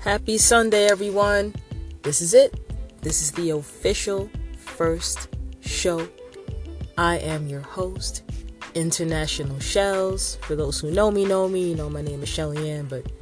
[0.00, 1.54] Happy Sunday, everyone.
[2.00, 2.58] This is it.
[3.02, 5.28] This is the official first
[5.60, 6.08] show.
[6.96, 8.22] I am your host,
[8.74, 10.36] International Shells.
[10.36, 11.68] For those who know me, know me.
[11.68, 13.12] You know my name is Shelly Ann, but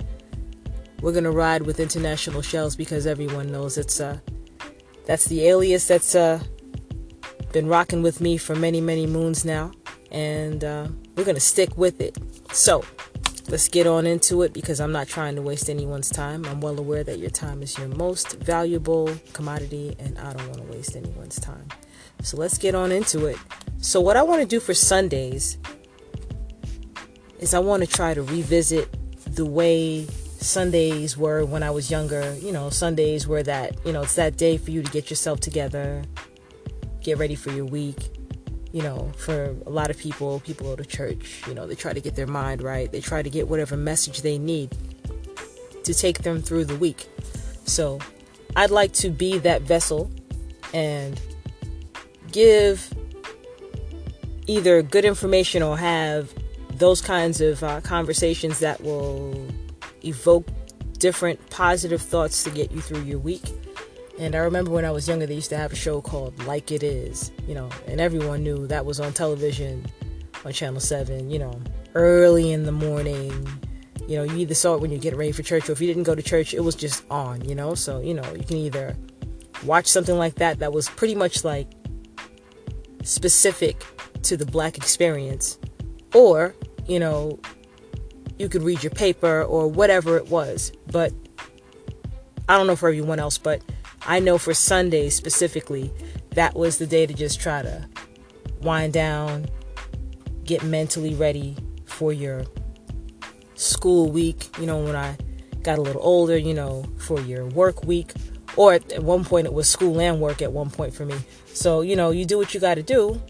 [1.00, 4.20] we're gonna ride with International Shells because everyone knows it's uh
[5.04, 6.40] that's the alias that's uh
[7.52, 9.72] been rocking with me for many many moons now,
[10.12, 10.86] and uh,
[11.16, 12.16] we're gonna stick with it.
[12.52, 12.84] So
[13.48, 16.44] let's get on into it because I'm not trying to waste anyone's time.
[16.44, 20.70] I'm well aware that your time is your most valuable commodity, and I don't want
[20.70, 21.66] to waste anyone's time.
[22.22, 23.39] So let's get on into it.
[23.80, 25.56] So, what I want to do for Sundays
[27.39, 28.89] is I want to try to revisit
[29.25, 30.06] the way
[30.40, 32.36] Sundays were when I was younger.
[32.36, 35.41] You know, Sundays were that, you know, it's that day for you to get yourself
[35.41, 36.03] together,
[37.03, 38.11] get ready for your week,
[38.72, 41.92] you know, for a lot of people, people go to church, you know, they try
[41.92, 42.91] to get their mind right.
[42.91, 44.77] They try to get whatever message they need
[45.84, 47.09] to take them through the week.
[47.65, 47.98] So
[48.57, 50.11] I'd like to be that vessel
[50.75, 51.20] and
[52.31, 52.92] give
[54.47, 56.33] either good information or have
[56.75, 59.47] those kinds of uh, conversations that will
[60.05, 60.47] evoke
[60.98, 63.42] different positive thoughts to get you through your week
[64.19, 66.72] and I remember when I was younger, they used to have a show called Like
[66.72, 69.86] It Is, you know, and everyone knew that was on television
[70.44, 71.61] on Channel 7, you know,
[71.94, 73.46] early in the morning.
[74.06, 75.86] You know, you either saw it when you get ready for church, or if you
[75.86, 77.74] didn't go to church, it was just on, you know?
[77.74, 78.96] So, you know, you can either
[79.64, 81.69] watch something like that that was pretty much like
[83.02, 83.84] specific
[84.22, 85.58] to the black experience,
[86.14, 86.55] or,
[86.86, 87.39] you know,
[88.39, 90.72] you could read your paper or whatever it was.
[90.91, 91.12] But
[92.48, 93.62] I don't know for everyone else, but
[94.09, 95.92] I know for Sunday specifically,
[96.31, 97.87] that was the day to just try to
[98.62, 99.47] wind down,
[100.45, 102.47] get mentally ready for your
[103.55, 104.48] school week.
[104.59, 105.14] You know, when I
[105.62, 108.12] got a little older, you know, for your work week.
[108.56, 111.17] Or at one point, it was school and work at one point for me.
[111.52, 113.20] So, you know, you do what you got to do,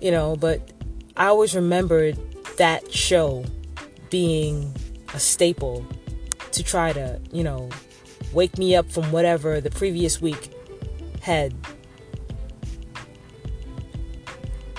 [0.00, 0.72] you know, but
[1.14, 2.18] I always remembered
[2.56, 3.44] that show
[4.08, 4.74] being
[5.12, 5.86] a staple
[6.52, 7.68] to try to, you know,
[8.32, 10.52] wake me up from whatever the previous week
[11.22, 11.54] had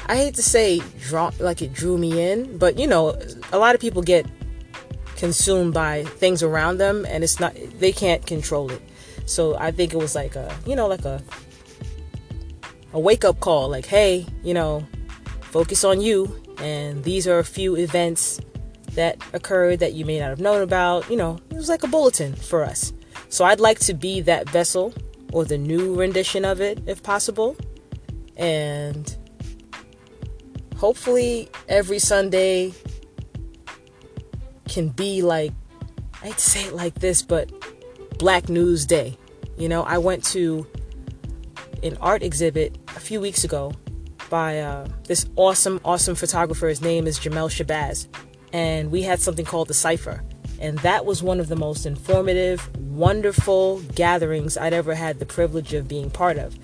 [0.09, 3.19] I hate to say draw like it drew me in, but you know,
[3.51, 4.25] a lot of people get
[5.17, 8.81] consumed by things around them and it's not they can't control it.
[9.25, 11.21] So I think it was like a, you know, like a
[12.93, 14.87] a wake up call like, "Hey, you know,
[15.41, 18.39] focus on you and these are a few events
[18.93, 21.87] that occurred that you may not have known about." You know, it was like a
[21.87, 22.93] bulletin for us.
[23.29, 24.93] So I'd like to be that vessel
[25.33, 27.55] or the new rendition of it if possible.
[28.35, 29.15] And
[30.77, 32.73] hopefully every Sunday
[34.67, 35.51] can be like,
[36.23, 37.51] I'd say it like this, but
[38.17, 39.17] Black News Day.
[39.57, 40.67] You know, I went to
[41.83, 43.73] an art exhibit a few weeks ago
[44.29, 46.67] by uh, this awesome, awesome photographer.
[46.67, 48.07] His name is Jamel Shabazz.
[48.53, 50.23] And we had something called the Cypher.
[50.59, 55.73] And that was one of the most informative, wonderful gatherings I'd ever had the privilege
[55.73, 56.57] of being part of.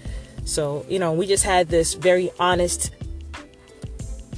[0.46, 2.92] So, you know, we just had this very honest,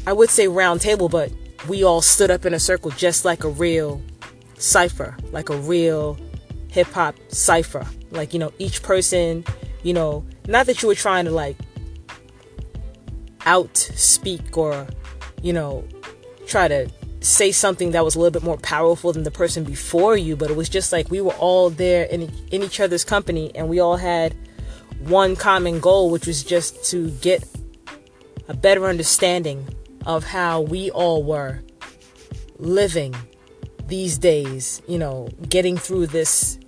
[0.05, 1.31] I would say round table, but
[1.67, 4.01] we all stood up in a circle just like a real
[4.57, 6.17] cipher, like a real
[6.69, 7.85] hip hop cipher.
[8.11, 9.45] Like, you know, each person,
[9.83, 11.57] you know, not that you were trying to like
[13.45, 14.87] out speak or,
[15.41, 15.87] you know,
[16.45, 16.89] try to
[17.25, 20.50] say something that was a little bit more powerful than the person before you, but
[20.50, 23.80] it was just like we were all there in, in each other's company and we
[23.80, 24.36] all had
[25.00, 27.44] one common goal, which was just to get
[28.47, 29.68] a better understanding
[30.06, 31.62] of how we all were
[32.59, 33.16] living
[33.88, 36.59] these days, you know, getting through this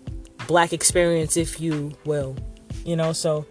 [0.47, 2.35] black experience, if you will,
[2.84, 3.13] you know.
[3.13, 3.46] So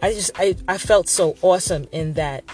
[0.00, 2.44] I just, I, I felt so awesome in that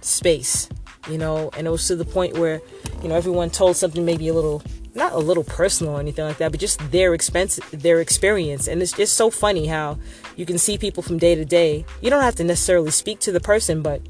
[0.00, 0.68] space
[1.08, 2.60] you know, and it was to the point where,
[3.02, 4.62] you know, everyone told something maybe a little
[4.94, 8.66] not a little personal or anything like that, but just their expense, their experience.
[8.66, 9.98] And it's just so funny how
[10.36, 11.84] you can see people from day to day.
[12.00, 14.02] You don't have to necessarily speak to the person, but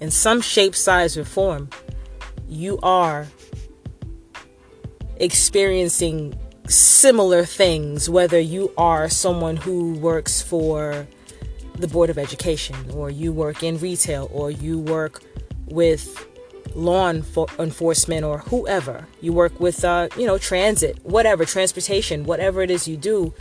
[0.00, 1.70] in some shape, size, or form,
[2.48, 3.26] you are
[5.16, 11.06] experiencing similar things, whether you are someone who works for
[11.74, 15.22] the Board of Education, or you work in retail, or you work
[15.70, 16.26] with
[16.74, 19.06] law enforcement or whoever.
[19.20, 23.34] You work with uh, you know transit whatever transportation whatever it is you do.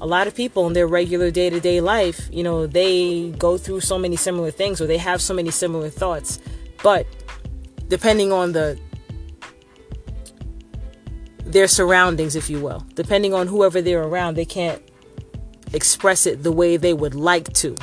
[0.00, 3.98] A lot of people in their regular day-to-day life you know they go through so
[3.98, 6.38] many similar things or they have so many similar thoughts.
[6.82, 7.06] But
[7.88, 8.78] depending on the
[11.46, 12.84] their surroundings, if you will.
[12.94, 14.82] Depending on whoever they're around, they can't
[15.72, 17.74] express it the way they would like to,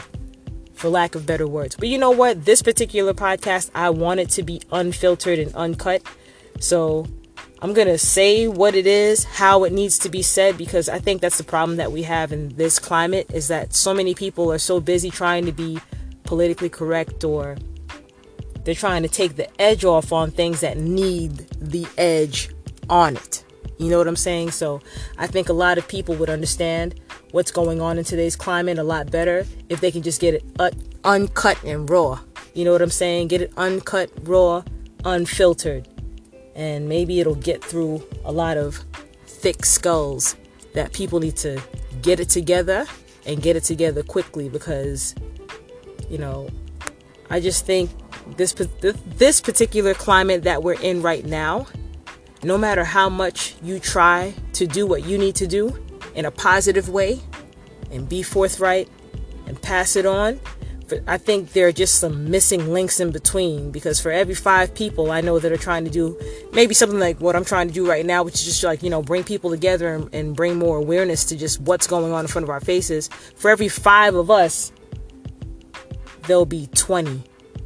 [0.83, 1.77] for lack of better words.
[1.77, 2.43] But you know what?
[2.43, 6.01] This particular podcast, I want it to be unfiltered and uncut.
[6.59, 7.07] So
[7.61, 10.99] I'm going to say what it is, how it needs to be said, because I
[10.99, 14.51] think that's the problem that we have in this climate is that so many people
[14.51, 15.79] are so busy trying to be
[16.25, 17.55] politically correct or
[18.65, 22.49] they're trying to take the edge off on things that need the edge
[22.89, 23.45] on it.
[23.83, 24.51] You know what I'm saying?
[24.51, 24.81] So
[25.17, 26.99] I think a lot of people would understand
[27.31, 30.43] what's going on in today's climate a lot better if they can just get it
[30.57, 30.71] un-
[31.03, 32.19] uncut and raw.
[32.53, 33.27] You know what I'm saying?
[33.27, 34.63] Get it uncut, raw,
[35.03, 35.89] unfiltered.
[36.55, 38.85] And maybe it'll get through a lot of
[39.25, 40.37] thick skulls
[40.75, 41.61] that people need to
[42.01, 42.85] get it together
[43.25, 45.13] and get it together quickly because,
[46.09, 46.49] you know,
[47.29, 47.89] I just think
[48.37, 48.53] this
[49.17, 51.67] this particular climate that we're in right now,
[52.43, 55.77] no matter how much you try to do what you need to do
[56.15, 57.19] in a positive way
[57.91, 58.89] and be forthright
[59.47, 60.39] and pass it on,
[61.07, 65.11] I think there are just some missing links in between because for every five people
[65.11, 66.19] I know that are trying to do
[66.51, 68.89] maybe something like what I'm trying to do right now, which is just like, you
[68.89, 72.27] know, bring people together and, and bring more awareness to just what's going on in
[72.27, 73.07] front of our faces.
[73.35, 74.71] For every five of us,
[76.27, 77.23] there'll be 20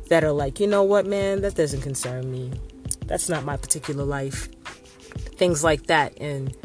[0.10, 2.52] that are like, you know what, man, that doesn't concern me.
[3.06, 4.50] That's not my particular life.
[5.38, 6.20] Things like that.
[6.20, 6.56] And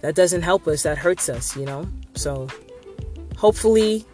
[0.00, 1.88] that doesn't help us, that hurts us, you know?
[2.14, 2.48] So
[3.36, 4.04] hopefully,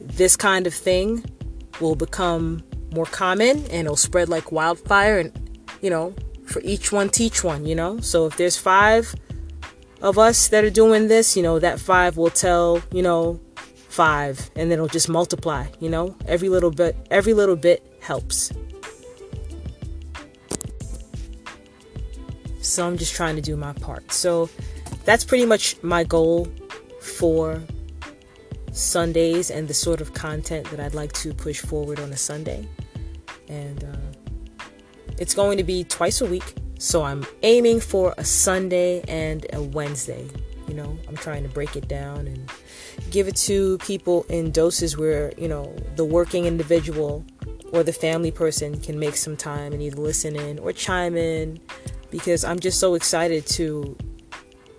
[0.00, 1.24] this kind of thing
[1.80, 2.62] will become
[2.94, 5.18] more common and it'll spread like wildfire.
[5.18, 6.14] And, you know,
[6.46, 7.98] for each one, teach one, you know?
[8.00, 9.14] So if there's five
[10.02, 13.40] of us that are doing this, you know, that five will tell, you know,
[13.94, 18.50] five and then it'll just multiply you know every little bit every little bit helps
[22.64, 24.10] so i'm just trying to do my part.
[24.12, 24.48] So
[25.04, 26.48] that's pretty much my goal
[27.00, 27.62] for
[28.72, 32.66] sundays and the sort of content that i'd like to push forward on a sunday.
[33.48, 34.64] And uh,
[35.18, 36.54] it's going to be twice a week.
[36.78, 40.26] So i'm aiming for a sunday and a wednesday.
[40.68, 42.50] You know i'm trying to break it down and
[43.10, 47.24] give it to people in doses where, you know, the working individual
[47.72, 51.58] or the family person can make some time and either listen in or chime in
[52.14, 53.96] because I'm just so excited to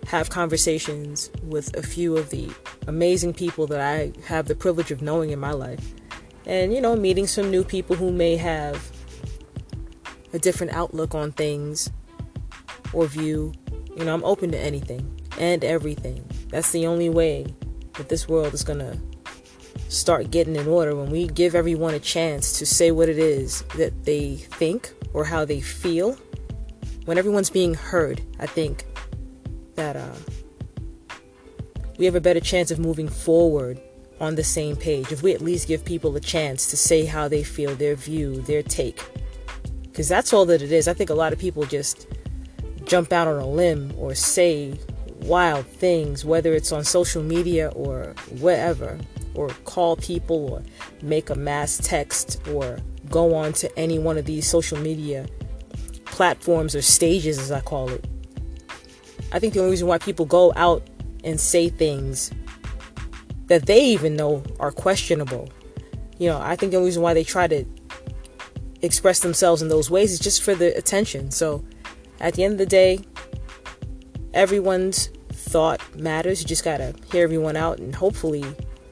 [0.07, 2.49] have conversations with a few of the
[2.87, 5.93] amazing people that I have the privilege of knowing in my life.
[6.45, 8.89] And, you know, meeting some new people who may have
[10.31, 11.89] a different outlook on things
[12.93, 13.51] or view.
[13.97, 16.25] You know, I'm open to anything and everything.
[16.51, 17.53] That's the only way
[17.95, 18.97] that this world is going to
[19.89, 23.63] start getting in order when we give everyone a chance to say what it is
[23.75, 26.17] that they think or how they feel.
[27.05, 28.85] When everyone's being heard, I think
[29.75, 30.15] that uh,
[31.97, 33.79] we have a better chance of moving forward
[34.19, 37.27] on the same page if we at least give people a chance to say how
[37.27, 39.03] they feel, their view, their take.
[39.83, 40.87] Because that's all that it is.
[40.87, 42.07] I think a lot of people just
[42.85, 44.73] jump out on a limb or say
[45.21, 48.97] wild things, whether it's on social media or wherever,
[49.35, 50.63] or call people or
[51.03, 52.79] make a mass text or
[53.09, 55.27] go on to any one of these social media
[56.15, 58.05] platforms or stages, as I call it.
[59.33, 60.81] I think the only reason why people go out
[61.25, 62.31] and say things
[63.47, 65.49] that they even know are questionable,
[66.17, 67.65] you know, I think the only reason why they try to
[68.81, 71.31] express themselves in those ways is just for the attention.
[71.31, 71.65] So
[72.21, 73.01] at the end of the day,
[74.33, 76.41] everyone's thought matters.
[76.41, 78.45] You just gotta hear everyone out and hopefully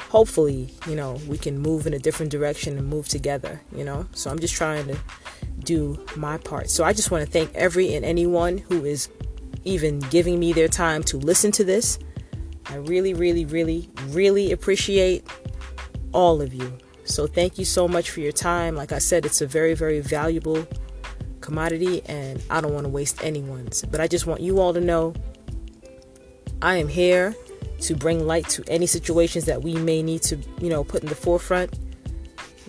[0.09, 4.05] hopefully, you know, we can move in a different direction and move together, you know.
[4.11, 4.97] So I'm just trying to
[5.63, 6.69] do my part.
[6.69, 9.09] So I just want to thank every and anyone who is
[9.63, 11.99] even giving me their time to listen to this.
[12.65, 15.25] I really, really, really, really appreciate
[16.11, 16.77] all of you.
[17.05, 18.75] So thank you so much for your time.
[18.75, 20.65] Like I said, it's a very, very valuable
[21.41, 23.83] commodity and I don't want to waste anyone's.
[23.83, 25.13] But I just want you all to know
[26.61, 27.35] I am here
[27.81, 31.09] to bring light to any situations that we may need to, you know, put in
[31.09, 31.77] the forefront.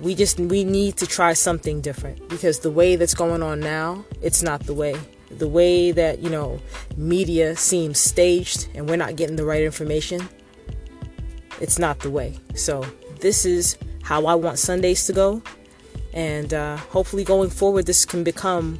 [0.00, 4.04] We just we need to try something different because the way that's going on now,
[4.22, 4.96] it's not the way.
[5.30, 6.60] The way that, you know,
[6.96, 10.28] media seems staged and we're not getting the right information,
[11.60, 12.38] it's not the way.
[12.54, 12.84] So,
[13.20, 15.42] this is how I want Sundays to go.
[16.12, 18.78] And uh, hopefully, going forward, this can become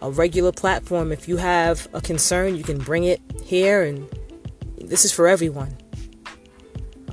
[0.00, 1.12] a regular platform.
[1.12, 4.08] If you have a concern, you can bring it here, and
[4.76, 5.76] this is for everyone.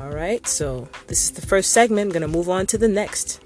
[0.10, 2.08] All right, so this is the first segment.
[2.08, 3.40] I'm going to move on to the next.